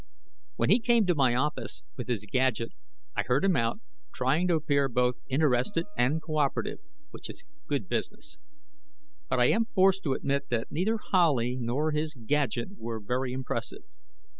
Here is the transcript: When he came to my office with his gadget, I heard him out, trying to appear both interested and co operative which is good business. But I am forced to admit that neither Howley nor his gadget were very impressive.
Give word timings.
When 0.55 0.71
he 0.71 0.79
came 0.79 1.05
to 1.05 1.13
my 1.13 1.35
office 1.35 1.83
with 1.95 2.07
his 2.07 2.25
gadget, 2.25 2.71
I 3.15 3.21
heard 3.21 3.45
him 3.45 3.55
out, 3.55 3.81
trying 4.11 4.47
to 4.47 4.55
appear 4.55 4.89
both 4.89 5.17
interested 5.29 5.85
and 5.95 6.23
co 6.23 6.37
operative 6.39 6.79
which 7.11 7.29
is 7.29 7.43
good 7.67 7.87
business. 7.87 8.39
But 9.29 9.39
I 9.39 9.49
am 9.51 9.65
forced 9.75 10.01
to 10.05 10.13
admit 10.13 10.49
that 10.49 10.71
neither 10.71 10.97
Howley 11.11 11.55
nor 11.59 11.91
his 11.91 12.15
gadget 12.15 12.69
were 12.79 12.99
very 12.99 13.31
impressive. 13.31 13.83